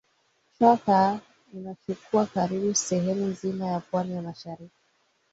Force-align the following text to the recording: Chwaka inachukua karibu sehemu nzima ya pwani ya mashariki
Chwaka 0.55 1.19
inachukua 1.53 2.25
karibu 2.25 2.75
sehemu 2.75 3.25
nzima 3.25 3.65
ya 3.67 3.79
pwani 3.79 4.13
ya 4.15 4.21
mashariki 4.21 4.79